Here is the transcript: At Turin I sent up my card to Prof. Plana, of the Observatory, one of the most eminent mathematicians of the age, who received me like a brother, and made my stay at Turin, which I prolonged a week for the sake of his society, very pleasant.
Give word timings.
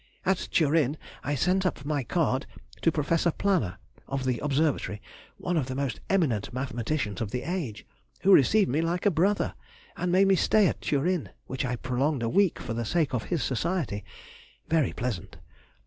At 0.25 0.47
Turin 0.51 0.97
I 1.23 1.35
sent 1.35 1.63
up 1.63 1.85
my 1.85 2.03
card 2.03 2.47
to 2.81 2.91
Prof. 2.91 3.37
Plana, 3.37 3.77
of 4.07 4.25
the 4.25 4.39
Observatory, 4.39 4.99
one 5.37 5.57
of 5.57 5.67
the 5.67 5.75
most 5.75 5.99
eminent 6.09 6.51
mathematicians 6.51 7.21
of 7.21 7.29
the 7.29 7.43
age, 7.43 7.85
who 8.21 8.33
received 8.33 8.67
me 8.67 8.81
like 8.81 9.05
a 9.05 9.11
brother, 9.11 9.53
and 9.95 10.11
made 10.11 10.27
my 10.27 10.33
stay 10.33 10.65
at 10.65 10.81
Turin, 10.81 11.29
which 11.45 11.65
I 11.65 11.75
prolonged 11.75 12.23
a 12.23 12.29
week 12.29 12.57
for 12.57 12.73
the 12.73 12.83
sake 12.83 13.13
of 13.13 13.25
his 13.25 13.43
society, 13.43 14.03
very 14.67 14.91
pleasant. 14.91 15.37